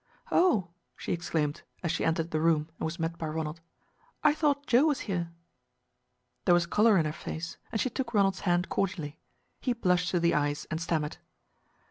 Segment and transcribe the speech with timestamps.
[0.31, 3.61] "Oh" she exclaimed, as she entered the room and was met by Ronald,
[4.23, 5.31] "I thought Joe was here."
[6.45, 9.19] There was color in her face, and she took Ronald's hand cordially.
[9.59, 11.17] He blushed to the eyes, and stammered.